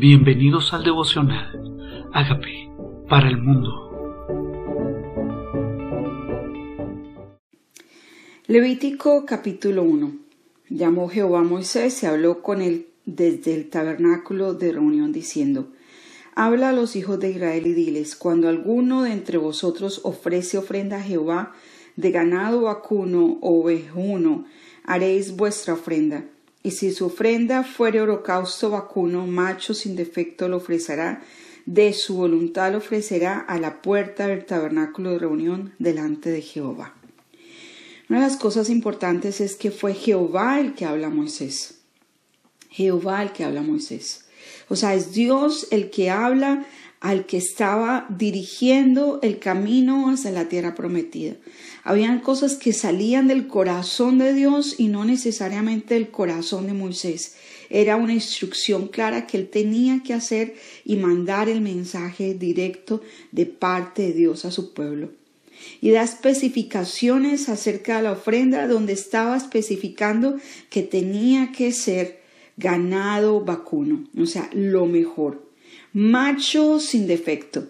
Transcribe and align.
Bienvenidos 0.00 0.72
al 0.72 0.82
devocional. 0.82 2.08
Hágame 2.14 2.72
para 3.06 3.28
el 3.28 3.36
mundo. 3.36 3.68
Levítico 8.46 9.26
capítulo 9.26 9.82
1. 9.82 10.10
Llamó 10.70 11.10
Jehová 11.10 11.40
a 11.40 11.44
Moisés 11.44 12.02
y 12.02 12.06
habló 12.06 12.40
con 12.40 12.62
él 12.62 12.86
desde 13.04 13.52
el 13.52 13.68
tabernáculo 13.68 14.54
de 14.54 14.72
reunión 14.72 15.12
diciendo, 15.12 15.68
Habla 16.34 16.70
a 16.70 16.72
los 16.72 16.96
hijos 16.96 17.20
de 17.20 17.32
Israel 17.32 17.66
y 17.66 17.74
diles, 17.74 18.16
cuando 18.16 18.48
alguno 18.48 19.02
de 19.02 19.12
entre 19.12 19.36
vosotros 19.36 20.00
ofrece 20.04 20.56
ofrenda 20.56 20.96
a 20.96 21.02
Jehová 21.02 21.52
de 21.96 22.10
ganado 22.10 22.62
vacuno 22.62 23.36
o 23.42 23.60
ovejuno, 23.60 24.46
haréis 24.82 25.36
vuestra 25.36 25.74
ofrenda 25.74 26.24
y 26.62 26.72
si 26.72 26.92
su 26.92 27.06
ofrenda 27.06 27.64
fuere 27.64 28.00
holocausto 28.00 28.70
vacuno, 28.70 29.26
macho 29.26 29.74
sin 29.74 29.96
defecto 29.96 30.48
lo 30.48 30.58
ofrecerá, 30.58 31.22
de 31.66 31.92
su 31.92 32.16
voluntad 32.16 32.72
lo 32.72 32.78
ofrecerá 32.78 33.38
a 33.38 33.58
la 33.58 33.80
puerta 33.80 34.26
del 34.26 34.44
tabernáculo 34.44 35.12
de 35.12 35.18
reunión 35.18 35.74
delante 35.78 36.30
de 36.30 36.42
Jehová. 36.42 36.94
Una 38.08 38.20
de 38.20 38.26
las 38.26 38.36
cosas 38.36 38.70
importantes 38.70 39.40
es 39.40 39.54
que 39.54 39.70
fue 39.70 39.94
Jehová 39.94 40.58
el 40.58 40.74
que 40.74 40.84
habla 40.84 41.06
a 41.06 41.10
Moisés. 41.10 41.78
Jehová 42.68 43.22
el 43.22 43.32
que 43.32 43.44
habla 43.44 43.60
a 43.60 43.64
Moisés. 43.64 44.26
O 44.68 44.76
sea, 44.76 44.94
es 44.94 45.12
Dios 45.12 45.68
el 45.70 45.90
que 45.90 46.10
habla 46.10 46.66
al 47.00 47.24
que 47.24 47.38
estaba 47.38 48.06
dirigiendo 48.10 49.20
el 49.22 49.38
camino 49.38 50.10
hacia 50.10 50.30
la 50.30 50.48
tierra 50.48 50.74
prometida. 50.74 51.36
Habían 51.82 52.20
cosas 52.20 52.56
que 52.56 52.72
salían 52.72 53.26
del 53.26 53.46
corazón 53.46 54.18
de 54.18 54.32
Dios 54.32 54.74
y 54.78 54.88
no 54.88 55.04
necesariamente 55.04 55.94
del 55.94 56.10
corazón 56.10 56.66
de 56.66 56.74
Moisés. 56.74 57.36
Era 57.70 57.96
una 57.96 58.12
instrucción 58.12 58.88
clara 58.88 59.26
que 59.26 59.36
él 59.36 59.48
tenía 59.48 60.02
que 60.02 60.14
hacer 60.14 60.54
y 60.84 60.96
mandar 60.96 61.48
el 61.48 61.60
mensaje 61.60 62.34
directo 62.34 63.00
de 63.32 63.46
parte 63.46 64.02
de 64.02 64.12
Dios 64.12 64.44
a 64.44 64.50
su 64.50 64.74
pueblo. 64.74 65.10
Y 65.80 65.90
da 65.90 66.02
especificaciones 66.02 67.48
acerca 67.48 67.98
de 67.98 68.04
la 68.04 68.12
ofrenda 68.12 68.66
donde 68.66 68.94
estaba 68.94 69.36
especificando 69.36 70.36
que 70.70 70.82
tenía 70.82 71.52
que 71.52 71.72
ser 71.72 72.20
ganado 72.56 73.44
vacuno, 73.44 74.04
o 74.18 74.26
sea, 74.26 74.50
lo 74.52 74.86
mejor 74.86 75.50
macho 75.92 76.78
sin 76.78 77.06
defecto. 77.06 77.66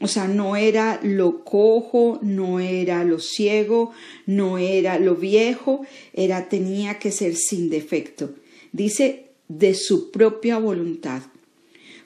O 0.00 0.08
sea, 0.08 0.26
no 0.28 0.56
era 0.56 0.98
lo 1.02 1.44
cojo, 1.44 2.18
no 2.22 2.58
era 2.58 3.04
lo 3.04 3.18
ciego, 3.18 3.92
no 4.24 4.56
era 4.56 4.98
lo 4.98 5.14
viejo, 5.14 5.84
era 6.14 6.48
tenía 6.48 6.98
que 6.98 7.12
ser 7.12 7.36
sin 7.36 7.68
defecto. 7.68 8.34
Dice 8.72 9.26
de 9.48 9.74
su 9.74 10.10
propia 10.10 10.58
voluntad. 10.58 11.22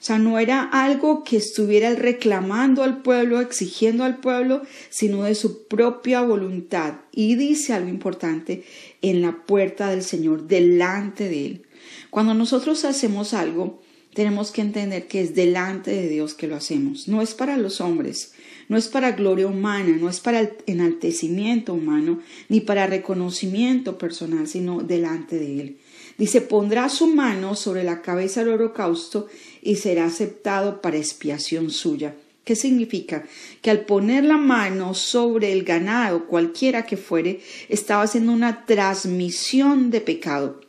O 0.05 0.07
sea, 0.07 0.19
no 0.19 0.39
era 0.39 0.63
algo 0.63 1.25
que 1.25 1.37
estuviera 1.37 1.95
reclamando 1.95 2.83
al 2.83 3.01
pueblo, 3.01 3.41
exigiendo 3.41 4.05
al 4.05 4.19
pueblo, 4.19 4.63
sino 4.91 5.23
de 5.23 5.35
su 5.35 5.67
propia 5.67 6.21
voluntad. 6.21 6.97
Y 7.13 7.37
dice 7.37 7.73
algo 7.73 7.89
importante, 7.89 8.65
en 9.03 9.23
la 9.23 9.47
puerta 9.47 9.89
del 9.89 10.03
Señor, 10.03 10.47
delante 10.47 11.29
de 11.29 11.47
Él. 11.47 11.63
Cuando 12.11 12.35
nosotros 12.35 12.85
hacemos 12.85 13.35
algo, 13.35 13.81
tenemos 14.15 14.51
que 14.51 14.63
entender 14.63 15.07
que 15.09 15.21
es 15.21 15.35
delante 15.35 15.91
de 15.91 16.09
Dios 16.09 16.35
que 16.35 16.47
lo 16.47 16.57
hacemos. 16.57 17.09
No 17.09 17.21
es 17.21 17.35
para 17.35 17.57
los 17.57 17.81
hombres, 17.81 18.33
no 18.69 18.77
es 18.77 18.89
para 18.89 19.13
gloria 19.13 19.47
humana, 19.47 19.97
no 19.99 20.09
es 20.09 20.21
para 20.21 20.51
enaltecimiento 20.67 21.75
humano, 21.75 22.21
ni 22.49 22.61
para 22.61 22.87
reconocimiento 22.87 23.99
personal, 23.99 24.47
sino 24.47 24.83
delante 24.83 25.39
de 25.39 25.61
Él. 25.61 25.77
Dice, 26.17 26.41
pondrá 26.41 26.89
su 26.89 27.09
mano 27.09 27.57
sobre 27.57 27.83
la 27.83 28.01
cabeza 28.01 28.41
del 28.41 28.55
holocausto 28.55 29.27
y 29.63 29.77
será 29.77 30.07
aceptado 30.07 30.81
para 30.81 30.97
expiación 30.97 31.71
suya. 31.71 32.15
¿Qué 32.45 32.57
significa? 32.57 33.25
Que 33.63 33.71
al 33.71 33.81
poner 33.87 34.25
la 34.25 34.37
mano 34.37 34.95
sobre 34.95 35.53
el 35.53 35.65
ganado, 35.65 36.27
cualquiera 36.27 36.85
que 36.85 36.99
fuere, 36.99 37.41
estaba 37.69 38.03
haciendo 38.03 38.33
una 38.33 38.67
transmisión 38.67 39.91
de 39.91 40.03
pecado. 40.03 40.61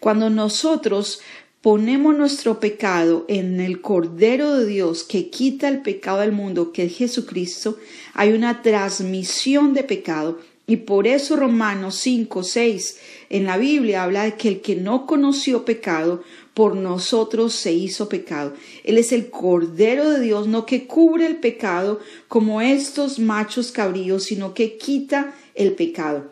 Cuando 0.00 0.28
nosotros 0.28 1.20
ponemos 1.64 2.14
nuestro 2.14 2.60
pecado 2.60 3.24
en 3.26 3.58
el 3.58 3.80
Cordero 3.80 4.58
de 4.58 4.66
Dios 4.66 5.02
que 5.02 5.30
quita 5.30 5.66
el 5.66 5.80
pecado 5.80 6.20
del 6.20 6.30
mundo, 6.30 6.72
que 6.72 6.84
es 6.84 6.94
Jesucristo, 6.98 7.78
hay 8.12 8.34
una 8.34 8.60
transmisión 8.60 9.72
de 9.72 9.82
pecado. 9.82 10.38
Y 10.66 10.76
por 10.76 11.06
eso 11.06 11.36
Romanos 11.36 11.94
5, 11.94 12.42
6 12.42 12.98
en 13.30 13.44
la 13.44 13.56
Biblia 13.56 14.02
habla 14.02 14.24
de 14.24 14.34
que 14.34 14.48
el 14.48 14.60
que 14.60 14.76
no 14.76 15.06
conoció 15.06 15.64
pecado, 15.64 16.22
por 16.52 16.76
nosotros 16.76 17.54
se 17.54 17.72
hizo 17.72 18.10
pecado. 18.10 18.52
Él 18.84 18.98
es 18.98 19.10
el 19.10 19.30
Cordero 19.30 20.10
de 20.10 20.20
Dios, 20.20 20.46
no 20.46 20.66
que 20.66 20.86
cubre 20.86 21.24
el 21.24 21.36
pecado 21.36 21.98
como 22.28 22.60
estos 22.60 23.18
machos 23.18 23.72
cabríos, 23.72 24.24
sino 24.24 24.52
que 24.52 24.76
quita 24.76 25.34
el 25.54 25.72
pecado. 25.72 26.30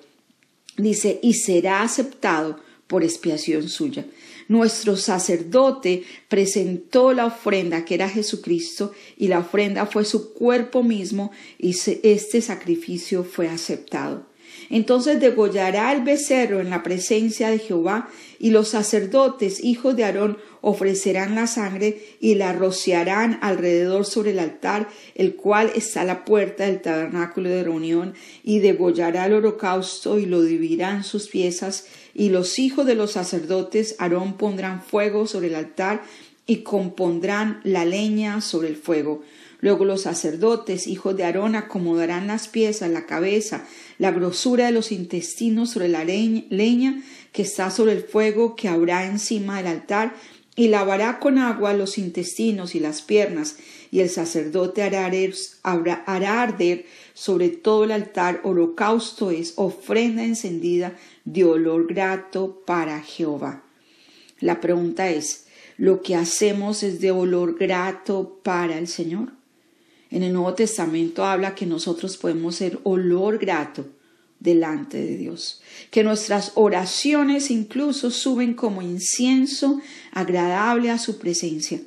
Dice, 0.77 1.21
y 1.23 1.33
será 1.33 1.81
aceptado 1.81 2.59
por 2.87 3.03
expiación 3.03 3.71
suya. 3.71 4.05
Nuestro 4.53 4.99
sacerdote 4.99 6.03
presentó 6.29 7.15
la 7.15 7.25
ofrenda 7.25 7.87
que 7.87 7.95
era 7.95 8.11
Jesucristo 8.11 8.93
y 9.17 9.29
la 9.29 9.39
ofrenda 9.39 9.87
fue 9.87 10.05
su 10.05 10.35
cuerpo 10.35 10.83
mismo 10.83 11.33
y 11.59 11.71
este 11.71 12.43
sacrificio 12.43 13.25
fue 13.25 13.49
aceptado. 13.49 14.27
Entonces 14.71 15.21
degollará 15.21 15.93
el 15.93 16.03
becerro 16.03 16.61
en 16.61 16.71
la 16.71 16.83
presencia 16.83 17.51
de 17.51 17.59
Jehová, 17.59 18.09
y 18.39 18.51
los 18.51 18.69
sacerdotes, 18.69 19.63
hijos 19.63 19.95
de 19.95 20.05
Aarón, 20.05 20.39
ofrecerán 20.61 21.35
la 21.35 21.47
sangre 21.47 22.03
y 22.21 22.35
la 22.35 22.53
rociarán 22.53 23.39
alrededor 23.41 24.05
sobre 24.05 24.33
el 24.33 24.39
altar, 24.41 24.89
el 25.15 25.37
cual 25.37 25.71
está 25.75 26.01
a 26.01 26.05
la 26.05 26.25
puerta 26.25 26.67
del 26.67 26.81
tabernáculo 26.81 27.49
de 27.49 27.65
reunión, 27.65 28.15
y 28.43 28.59
degollará 28.59 29.27
el 29.27 29.35
holocausto 29.35 30.19
y 30.19 30.27
lo 30.27 30.43
dividirán 30.43 31.05
sus 31.05 31.29
piezas, 31.29 31.87
y 32.15 32.31
los 32.31 32.59
hijos 32.59 32.87
de 32.87 32.95
los 32.95 33.13
sacerdotes 33.13 33.97
Aarón 33.99 34.37
pondrán 34.37 34.83
fuego 34.83 35.27
sobre 35.27 35.49
el 35.49 35.55
altar 35.55 36.03
y 36.47 36.59
compondrán 36.59 37.61
la 37.65 37.85
leña 37.85 38.41
sobre 38.41 38.69
el 38.69 38.77
fuego. 38.77 39.23
Luego 39.63 39.85
los 39.85 40.03
sacerdotes, 40.03 40.89
hijos 40.89 41.17
de 41.17 41.23
Aarón, 41.23 41.55
acomodarán 41.55 42.27
las 42.27 42.49
piezas, 42.49 42.91
la 42.91 43.07
cabeza, 43.07 43.65
la 43.97 44.11
grosura 44.11 44.67
de 44.67 44.73
los 44.73 44.91
intestinos 44.91 45.71
sobre 45.71 45.89
la 45.89 46.05
leña 46.05 47.01
que 47.31 47.43
está 47.43 47.71
sobre 47.71 47.93
el 47.93 48.03
fuego 48.03 48.57
que 48.57 48.67
habrá 48.67 49.07
encima 49.07 49.59
del 49.59 49.69
altar, 49.69 50.15
y 50.57 50.67
lavará 50.67 51.21
con 51.21 51.39
agua 51.39 51.75
los 51.75 51.97
intestinos 51.97 52.75
y 52.75 52.81
las 52.81 53.03
piernas, 53.03 53.57
y 53.93 54.01
el 54.01 54.11
sacerdote 54.11 54.83
hará 54.83 55.07
arder, 56.43 56.85
sobre 57.15 57.49
todo 57.49 57.85
el 57.85 57.93
altar 57.93 58.41
holocausto 58.43 59.31
es 59.31 59.53
ofrenda 59.55 60.25
encendida 60.25 60.99
de 61.25 61.45
olor 61.45 61.87
grato 61.87 62.63
para 62.67 63.01
Jehová. 63.01 63.63
La 64.41 64.61
pregunta 64.61 65.09
es, 65.09 65.47
¿lo 65.79 66.03
que 66.03 66.17
hacemos 66.17 66.83
es 66.83 67.01
de 67.01 67.13
olor 67.13 67.57
grato 67.57 68.41
para 68.43 68.77
el 68.77 68.89
Señor? 68.89 69.41
En 70.13 70.23
el 70.23 70.35
Nuevo 70.35 70.53
Testamento 70.53 71.25
habla 71.25 71.55
que 71.55 71.65
nosotros 71.65 72.19
podemos 72.19 72.57
ser 72.57 72.79
olor 72.83 73.39
grato 73.39 73.87
delante 74.39 74.99
de 74.99 75.17
Dios, 75.17 75.63
que 75.91 76.05
nuestras 76.05 76.53
oraciones 76.55 77.51
incluso 77.51 78.11
suben 78.11 78.53
como 78.53 78.83
incienso 78.83 79.81
agradable 80.13 80.91
a 80.91 80.99
su 80.99 81.19
presencia. 81.19 81.81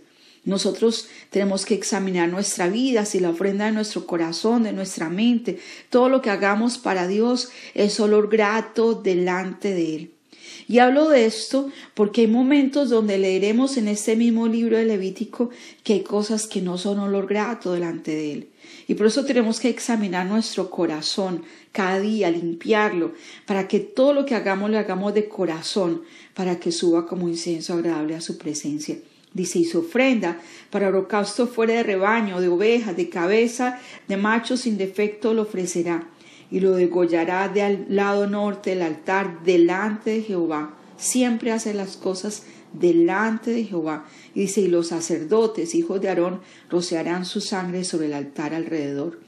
Nosotros 0.43 1.07
tenemos 1.29 1.67
que 1.67 1.75
examinar 1.75 2.27
nuestra 2.29 2.67
vida, 2.67 3.05
si 3.05 3.19
la 3.19 3.29
ofrenda 3.29 3.65
de 3.65 3.73
nuestro 3.73 4.07
corazón, 4.07 4.63
de 4.63 4.73
nuestra 4.73 5.07
mente, 5.09 5.59
todo 5.91 6.09
lo 6.09 6.23
que 6.23 6.31
hagamos 6.31 6.79
para 6.79 7.07
Dios 7.07 7.49
es 7.75 7.99
olor 7.99 8.27
grato 8.27 8.95
delante 8.95 9.75
de 9.75 9.95
Él. 9.95 10.14
Y 10.67 10.79
hablo 10.79 11.09
de 11.09 11.25
esto 11.25 11.69
porque 11.93 12.21
hay 12.21 12.27
momentos 12.27 12.89
donde 12.89 13.17
leeremos 13.17 13.77
en 13.77 13.87
este 13.87 14.15
mismo 14.15 14.47
libro 14.47 14.77
de 14.77 14.85
Levítico 14.85 15.49
que 15.83 15.93
hay 15.93 16.01
cosas 16.01 16.47
que 16.47 16.61
no 16.61 16.77
son 16.77 16.99
olor 16.99 17.27
grato 17.27 17.73
delante 17.73 18.11
de 18.11 18.33
Él. 18.33 18.49
Y 18.87 18.95
por 18.95 19.07
eso 19.07 19.25
tenemos 19.25 19.59
que 19.59 19.69
examinar 19.69 20.25
nuestro 20.25 20.69
corazón 20.69 21.43
cada 21.71 21.99
día, 21.99 22.31
limpiarlo, 22.31 23.13
para 23.45 23.67
que 23.67 23.79
todo 23.79 24.13
lo 24.13 24.25
que 24.25 24.35
hagamos 24.35 24.69
lo 24.69 24.79
hagamos 24.79 25.13
de 25.13 25.27
corazón, 25.27 26.03
para 26.33 26.59
que 26.59 26.71
suba 26.71 27.05
como 27.05 27.27
incienso 27.27 27.73
agradable 27.73 28.15
a 28.15 28.21
su 28.21 28.37
presencia. 28.37 28.97
Dice, 29.33 29.59
y 29.59 29.65
su 29.65 29.79
ofrenda 29.79 30.39
para 30.69 30.87
holocausto 30.87 31.45
fuera 31.45 31.73
de 31.73 31.83
rebaño, 31.83 32.39
de 32.39 32.47
ovejas, 32.47 32.95
de 32.95 33.09
cabeza, 33.09 33.79
de 34.07 34.17
macho 34.17 34.55
sin 34.55 34.77
defecto 34.77 35.33
lo 35.33 35.41
ofrecerá 35.41 36.07
y 36.55 36.61
lo 36.61 36.71
degollará 36.71 37.49
de 37.49 37.63
al 37.63 37.85
lado 37.89 38.27
norte 38.27 38.69
del 38.69 38.81
altar 38.81 39.43
delante 39.43 40.11
de 40.11 40.21
Jehová. 40.21 40.73
Siempre 40.95 41.51
hace 41.51 41.73
las 41.73 41.97
cosas 41.97 42.43
delante 42.71 43.51
de 43.51 43.65
Jehová. 43.65 44.05
Y 44.33 44.43
dice, 44.43 44.61
y 44.61 44.69
los 44.69 44.87
sacerdotes, 44.87 45.75
hijos 45.75 45.99
de 45.99 46.07
Aarón, 46.07 46.39
rociarán 46.69 47.25
su 47.25 47.41
sangre 47.41 47.83
sobre 47.83 48.05
el 48.05 48.13
altar 48.13 48.53
alrededor. 48.53 49.19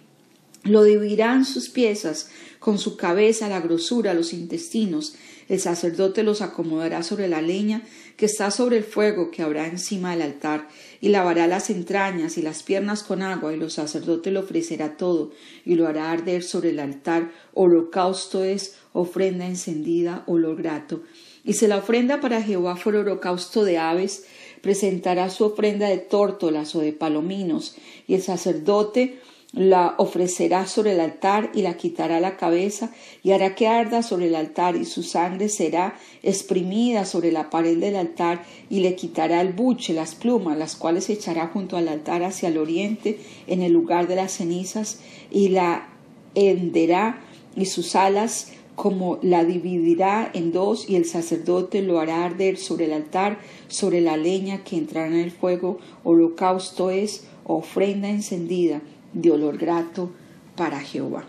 Lo 0.68 0.84
dividirán 0.84 1.46
sus 1.46 1.69
piezas, 1.69 2.30
con 2.60 2.78
su 2.78 2.98
cabeza, 2.98 3.48
la 3.48 3.62
grosura, 3.62 4.14
los 4.14 4.34
intestinos. 4.34 5.16
El 5.48 5.62
sacerdote 5.62 6.24
los 6.24 6.42
acomodará 6.42 7.04
sobre 7.04 7.30
la 7.30 7.42
leña 7.42 7.84
que 8.18 8.25
está 8.25 8.52
sobre 8.52 8.78
el 8.78 8.84
fuego 8.84 9.31
que 9.31 9.44
habrá 9.44 9.68
encima 9.68 10.12
del 10.12 10.24
altar, 10.24 10.68
y 11.00 11.10
lavará 11.10 11.48
las 11.48 11.69
entrañas 11.69 12.38
y 12.38 12.42
las 12.42 12.64
piernas 12.64 13.04
con 13.04 13.22
agua, 13.22 13.54
y 13.54 13.58
los 13.58 13.74
sacerdote 13.74 14.31
le 14.31 14.40
ofrecerá 14.40 14.98
todo, 14.98 15.31
y 15.64 15.75
lo 15.75 15.88
hará 15.88 16.12
arder 16.12 16.44
sobre 16.44 16.72
el 16.72 16.80
altar. 16.80 17.31
Holocausto 17.54 18.44
es 18.44 18.75
ofrenda 18.92 19.46
encendida, 19.46 20.24
olor 20.28 20.58
grato. 20.58 21.04
Y 21.46 21.54
si 21.54 21.68
la 21.68 21.78
ofrenda 21.78 22.19
para 22.19 22.42
Jehová 22.42 22.75
fuera 22.75 23.00
holocausto 23.00 23.64
de 23.64 23.78
aves, 23.78 24.25
presentará 24.62 25.30
su 25.30 25.46
ofrenda 25.46 25.88
de 25.88 26.00
tórtolas 26.00 26.75
o 26.75 26.81
de 26.81 26.92
palominos, 26.92 27.78
y 28.06 28.16
el 28.16 28.22
sacerdote 28.22 29.22
la 29.57 29.95
ofrecerá 29.98 30.68
sobre 30.68 30.92
el 30.92 31.00
altar 31.00 31.50
y 31.56 31.63
la 31.63 31.77
quitará 31.77 32.19
la 32.19 32.38
cabeza 32.38 32.92
y 33.24 33.31
hará 33.31 33.56
que 33.56 33.68
arda 33.68 34.04
sobre 34.04 34.27
el 34.27 34.36
altar 34.36 34.75
y 34.75 34.86
su 34.86 35.01
sangre 35.01 35.50
será 35.50 35.95
exprimida 36.21 37.06
sobre 37.06 37.31
la 37.31 37.50
pared 37.50 37.75
del 37.80 37.95
altar 37.95 38.44
y 38.69 38.81
le 38.81 38.95
quitará 38.95 39.42
el 39.42 39.54
buche, 39.54 39.95
las 39.95 40.13
plumas, 40.13 40.59
las 40.59 40.75
cuales 40.75 41.09
echará 41.09 41.48
junto 41.48 41.75
al 41.75 41.88
altar 41.88 42.21
hacia 42.21 42.50
el 42.50 42.59
oriente 42.59 43.19
en 43.48 43.63
el 43.63 43.74
lugar 43.74 44.07
de 44.07 44.18
las 44.18 44.33
cenizas 44.33 45.00
y 45.31 45.50
la 45.50 45.89
henderá 46.36 47.24
y 47.56 47.65
sus 47.65 47.95
alas 47.95 48.51
como 48.75 49.18
la 49.24 49.44
dividirá 49.44 50.30
en 50.36 50.51
dos 50.51 50.88
y 50.88 50.98
el 50.98 51.06
sacerdote 51.06 51.81
lo 51.81 52.00
hará 52.00 52.24
arder 52.24 52.57
sobre 52.57 52.86
el 52.86 52.94
altar, 52.94 53.39
sobre 53.69 54.01
la 54.01 54.18
leña 54.18 54.63
que 54.63 54.77
entrará 54.77 55.07
en 55.07 55.15
el 55.15 55.31
fuego, 55.31 55.80
holocausto 56.04 56.92
es 56.92 57.25
ofrenda 57.44 58.09
encendida 58.09 58.81
de 59.18 59.31
olor 59.31 59.58
grato 59.58 60.12
para 60.56 60.80
Jehová. 60.80 61.25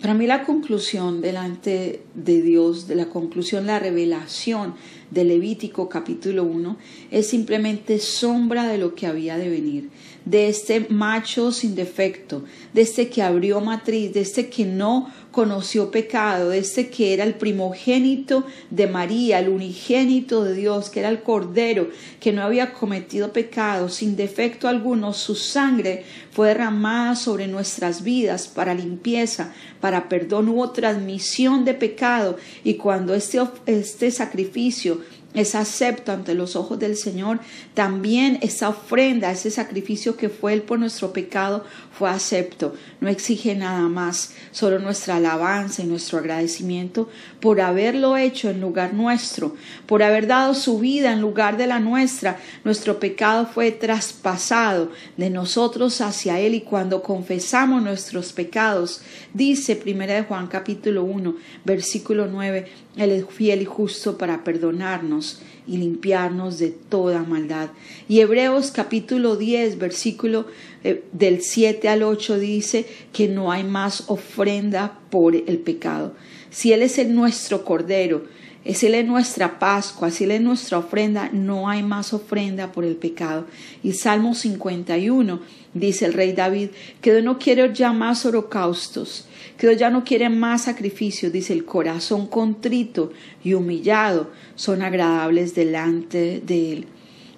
Para 0.00 0.12
mí 0.12 0.26
la 0.26 0.44
conclusión 0.44 1.22
delante 1.22 2.02
de 2.14 2.42
Dios, 2.42 2.86
de 2.86 2.94
la 2.94 3.06
conclusión, 3.06 3.66
la 3.66 3.78
revelación 3.78 4.74
de 5.10 5.24
Levítico 5.24 5.88
capítulo 5.88 6.44
1 6.44 6.76
es 7.10 7.28
simplemente 7.28 7.98
sombra 7.98 8.68
de 8.68 8.76
lo 8.76 8.94
que 8.94 9.06
había 9.06 9.38
de 9.38 9.48
venir, 9.48 9.88
de 10.26 10.48
este 10.48 10.86
macho 10.90 11.52
sin 11.52 11.74
defecto, 11.74 12.44
de 12.74 12.82
este 12.82 13.08
que 13.08 13.22
abrió 13.22 13.62
matriz, 13.62 14.12
de 14.12 14.20
este 14.20 14.50
que 14.50 14.66
no 14.66 15.10
conoció 15.34 15.90
pecado, 15.90 16.52
este 16.52 16.88
que 16.88 17.12
era 17.12 17.24
el 17.24 17.34
primogénito 17.34 18.46
de 18.70 18.86
María, 18.86 19.40
el 19.40 19.48
unigénito 19.48 20.44
de 20.44 20.54
Dios, 20.54 20.90
que 20.90 21.00
era 21.00 21.08
el 21.08 21.22
Cordero, 21.22 21.90
que 22.20 22.32
no 22.32 22.42
había 22.42 22.72
cometido 22.72 23.32
pecado, 23.32 23.88
sin 23.88 24.14
defecto 24.14 24.68
alguno, 24.68 25.12
su 25.12 25.34
sangre 25.34 26.04
fue 26.30 26.48
derramada 26.48 27.16
sobre 27.16 27.48
nuestras 27.48 28.04
vidas 28.04 28.46
para 28.46 28.74
limpieza, 28.74 29.52
para 29.80 30.08
perdón, 30.08 30.48
hubo 30.48 30.70
transmisión 30.70 31.64
de 31.64 31.74
pecado, 31.74 32.36
y 32.62 32.74
cuando 32.74 33.12
este, 33.12 33.40
este 33.66 34.12
sacrificio 34.12 35.00
es 35.34 35.56
acepto 35.56 36.12
ante 36.12 36.34
los 36.34 36.54
ojos 36.54 36.78
del 36.78 36.96
Señor. 36.96 37.40
También 37.74 38.38
esa 38.40 38.68
ofrenda, 38.68 39.32
ese 39.32 39.50
sacrificio 39.50 40.16
que 40.16 40.28
fue 40.28 40.52
Él 40.52 40.62
por 40.62 40.78
nuestro 40.78 41.12
pecado, 41.12 41.64
fue 41.92 42.08
acepto. 42.08 42.74
No 43.00 43.08
exige 43.08 43.54
nada 43.56 43.88
más, 43.88 44.32
solo 44.52 44.78
nuestra 44.78 45.16
alabanza 45.16 45.82
y 45.82 45.86
nuestro 45.86 46.18
agradecimiento 46.18 47.08
por 47.40 47.60
haberlo 47.60 48.16
hecho 48.16 48.48
en 48.48 48.60
lugar 48.60 48.94
nuestro, 48.94 49.56
por 49.86 50.02
haber 50.02 50.28
dado 50.28 50.54
su 50.54 50.78
vida 50.78 51.12
en 51.12 51.20
lugar 51.20 51.56
de 51.56 51.66
la 51.66 51.80
nuestra. 51.80 52.38
Nuestro 52.62 53.00
pecado 53.00 53.46
fue 53.46 53.72
traspasado 53.72 54.92
de 55.16 55.30
nosotros 55.30 56.00
hacia 56.00 56.38
Él 56.38 56.54
y 56.54 56.60
cuando 56.60 57.02
confesamos 57.02 57.82
nuestros 57.82 58.32
pecados, 58.32 59.02
dice 59.32 59.74
Primera 59.74 60.14
de 60.14 60.22
Juan 60.22 60.46
capítulo 60.46 61.02
1, 61.02 61.34
versículo 61.64 62.26
9, 62.26 62.68
Él 62.96 63.10
es 63.10 63.26
fiel 63.26 63.62
y 63.62 63.64
justo 63.64 64.16
para 64.16 64.44
perdonarnos 64.44 65.23
y 65.66 65.78
limpiarnos 65.78 66.58
de 66.58 66.70
toda 66.70 67.22
maldad. 67.22 67.70
Y 68.08 68.20
Hebreos 68.20 68.70
capítulo 68.70 69.36
10, 69.36 69.78
versículo 69.78 70.46
eh, 70.82 71.02
del 71.12 71.40
7 71.42 71.88
al 71.88 72.02
8 72.02 72.38
dice 72.38 72.86
que 73.12 73.28
no 73.28 73.50
hay 73.50 73.64
más 73.64 74.04
ofrenda 74.08 74.98
por 75.10 75.34
el 75.34 75.58
pecado. 75.58 76.14
Si 76.50 76.72
Él 76.72 76.82
es 76.82 76.98
el 76.98 77.14
nuestro 77.14 77.64
Cordero, 77.64 78.24
es 78.64 78.82
Él 78.82 78.94
es 78.94 79.06
nuestra 79.06 79.58
Pascua, 79.58 80.10
si 80.10 80.24
Él 80.24 80.30
es 80.30 80.40
nuestra 80.40 80.78
ofrenda, 80.78 81.28
no 81.32 81.68
hay 81.68 81.82
más 81.82 82.14
ofrenda 82.14 82.72
por 82.72 82.84
el 82.84 82.96
pecado. 82.96 83.46
Y 83.82 83.92
Salmo 83.92 84.34
51 84.34 85.40
dice 85.74 86.06
el 86.06 86.14
rey 86.14 86.32
David 86.32 86.70
que 87.02 87.20
no 87.20 87.38
quiere 87.38 87.72
ya 87.74 87.92
más 87.92 88.24
holocaustos, 88.24 89.26
que 89.58 89.68
Dios 89.68 89.78
ya 89.78 89.90
no 89.90 90.04
quiere 90.04 90.30
más 90.30 90.64
sacrificios, 90.64 91.32
dice 91.32 91.52
el 91.52 91.64
corazón 91.66 92.26
contrito 92.26 93.12
y 93.42 93.52
humillado 93.52 94.30
son 94.54 94.82
agradables 94.82 95.54
delante 95.54 96.40
de 96.44 96.72
Él. 96.72 96.86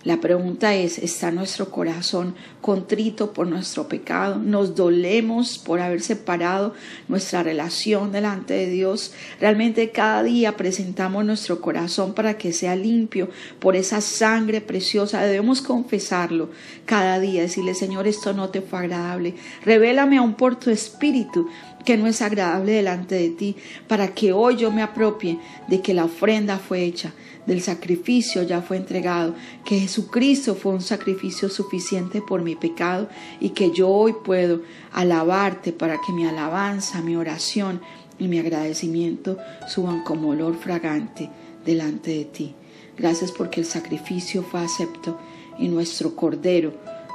La 0.07 0.21
pregunta 0.21 0.73
es, 0.73 0.99
¿está 0.99 1.33
nuestro 1.33 1.73
corazón 1.73 2.37
contrito 2.61 3.33
por 3.33 3.49
nuestro 3.49 3.89
pecado? 3.89 4.37
¿Nos 4.37 4.77
dolemos 4.77 5.59
por 5.59 5.81
haber 5.81 6.01
separado 6.01 6.75
nuestra 7.09 7.43
relación 7.43 8.13
delante 8.13 8.55
de 8.55 8.71
Dios? 8.71 9.13
Realmente 9.41 9.91
cada 9.91 10.23
día 10.23 10.57
presentamos 10.57 11.25
nuestro 11.25 11.61
corazón 11.61 12.15
para 12.15 12.39
que 12.39 12.53
sea 12.53 12.77
limpio 12.77 13.31
por 13.59 13.75
esa 13.75 14.01
sangre 14.01 14.61
preciosa. 14.61 15.23
Debemos 15.23 15.61
confesarlo 15.61 16.51
cada 16.85 17.19
día, 17.19 17.43
decirle, 17.43 17.75
Señor, 17.75 18.07
esto 18.07 18.33
no 18.33 18.51
te 18.51 18.61
fue 18.61 18.79
agradable. 18.79 19.35
Revélame 19.65 20.19
aún 20.19 20.35
por 20.35 20.55
tu 20.55 20.71
espíritu 20.71 21.49
que 21.87 21.97
no 21.97 22.07
es 22.07 22.21
agradable 22.21 22.73
delante 22.73 23.15
de 23.15 23.31
ti, 23.31 23.57
para 23.89 24.09
que 24.09 24.33
hoy 24.33 24.57
yo 24.57 24.71
me 24.71 24.83
apropie 24.83 25.39
de 25.69 25.81
que 25.81 25.95
la 25.95 26.05
ofrenda 26.05 26.59
fue 26.59 26.85
hecha, 26.85 27.15
del 27.47 27.63
sacrificio 27.63 28.43
ya 28.43 28.61
fue 28.61 28.77
entregado, 28.77 29.35
que 29.65 29.79
Jesucristo 29.79 30.57
fue 30.57 30.73
un 30.73 30.83
sacrificio 30.83 31.49
suficiente 31.49 32.21
por 32.21 32.43
mi 32.43 32.57
pecado 32.57 33.09
y 33.41 33.51
que 33.51 33.71
yo 33.71 33.89
hoy 33.89 34.15
puedo 34.25 34.63
alabarte 34.93 35.73
para 35.73 35.99
que 36.05 36.13
mi 36.13 36.27
alabanza, 36.27 37.01
mi 37.01 37.15
oración 37.15 37.81
y 38.19 38.27
mi 38.27 38.41
agradecimiento 38.41 39.39
suban 39.69 40.03
como 40.03 40.31
olor 40.31 40.59
fragante 40.59 41.31
delante 41.65 42.11
de 42.11 42.25
ti. 42.25 42.55
Gracias 42.99 43.31
porque 43.31 43.61
el 43.61 43.67
sacrificio 43.67 44.43
fue 44.43 44.61
acepto 44.61 45.19
y 45.57 45.69
nuestro 45.69 46.17
Cordero 46.17 46.73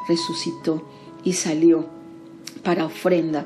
resucitó 0.07 0.87
y 1.25 1.33
salió 1.33 1.87
para 2.63 2.85
ofrenda 2.85 3.45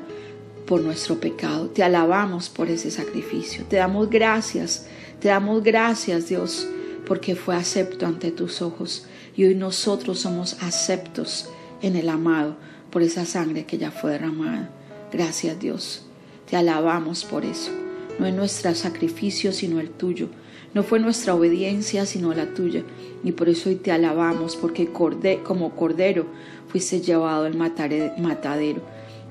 por 0.66 0.80
nuestro 0.80 1.18
pecado. 1.20 1.68
Te 1.68 1.82
alabamos 1.82 2.48
por 2.48 2.68
ese 2.68 2.90
sacrificio. 2.90 3.64
Te 3.64 3.76
damos 3.76 4.10
gracias. 4.10 4.86
Te 5.20 5.28
damos 5.28 5.62
gracias, 5.62 6.28
Dios, 6.28 6.66
porque 7.06 7.36
fue 7.36 7.56
acepto 7.56 8.06
ante 8.06 8.30
tus 8.30 8.60
ojos. 8.60 9.06
Y 9.36 9.44
hoy 9.44 9.54
nosotros 9.54 10.20
somos 10.20 10.56
aceptos 10.60 11.48
en 11.82 11.96
el 11.96 12.08
amado 12.08 12.56
por 12.90 13.02
esa 13.02 13.24
sangre 13.24 13.64
que 13.64 13.78
ya 13.78 13.90
fue 13.90 14.12
derramada. 14.12 14.70
Gracias, 15.12 15.58
Dios. 15.58 16.04
Te 16.50 16.56
alabamos 16.56 17.24
por 17.24 17.44
eso. 17.44 17.70
No 18.18 18.26
es 18.26 18.34
nuestro 18.34 18.74
sacrificio, 18.74 19.52
sino 19.52 19.80
el 19.80 19.90
tuyo. 19.90 20.28
No 20.74 20.82
fue 20.82 21.00
nuestra 21.00 21.34
obediencia, 21.34 22.06
sino 22.06 22.34
la 22.34 22.52
tuya. 22.54 22.82
Y 23.24 23.32
por 23.32 23.48
eso 23.48 23.68
hoy 23.68 23.76
te 23.76 23.92
alabamos, 23.92 24.56
porque 24.56 24.88
como 24.88 25.74
cordero 25.74 26.26
fuiste 26.68 27.00
llevado 27.00 27.44
al 27.44 27.56
matadero 27.56 28.82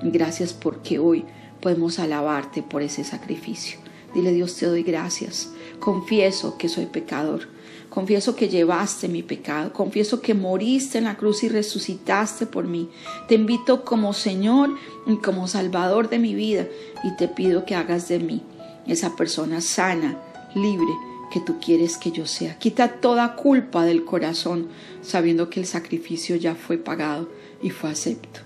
Gracias 0.02 0.52
porque 0.52 0.98
hoy 0.98 1.24
podemos 1.60 1.98
alabarte 1.98 2.62
por 2.62 2.82
ese 2.82 3.04
sacrificio. 3.04 3.78
Dile 4.14 4.32
Dios, 4.32 4.56
te 4.56 4.66
doy 4.66 4.82
gracias. 4.82 5.50
Confieso 5.80 6.58
que 6.58 6.68
soy 6.68 6.86
pecador. 6.86 7.48
Confieso 7.88 8.36
que 8.36 8.48
llevaste 8.48 9.08
mi 9.08 9.22
pecado. 9.22 9.72
Confieso 9.72 10.20
que 10.20 10.34
moriste 10.34 10.98
en 10.98 11.04
la 11.04 11.16
cruz 11.16 11.44
y 11.44 11.48
resucitaste 11.48 12.46
por 12.46 12.66
mí. 12.66 12.90
Te 13.28 13.36
invito 13.36 13.84
como 13.84 14.12
Señor 14.12 14.70
y 15.06 15.16
como 15.16 15.48
Salvador 15.48 16.08
de 16.08 16.18
mi 16.18 16.34
vida 16.34 16.66
y 17.04 17.16
te 17.16 17.28
pido 17.28 17.64
que 17.64 17.74
hagas 17.74 18.08
de 18.08 18.18
mí 18.18 18.42
esa 18.86 19.16
persona 19.16 19.60
sana, 19.60 20.18
libre, 20.54 20.92
que 21.32 21.40
tú 21.40 21.58
quieres 21.58 21.96
que 21.96 22.12
yo 22.12 22.26
sea. 22.26 22.58
Quita 22.58 23.00
toda 23.00 23.34
culpa 23.34 23.84
del 23.84 24.04
corazón, 24.04 24.68
sabiendo 25.02 25.50
que 25.50 25.60
el 25.60 25.66
sacrificio 25.66 26.36
ya 26.36 26.54
fue 26.54 26.78
pagado 26.78 27.28
y 27.62 27.70
fue 27.70 27.90
acepto 27.90 28.45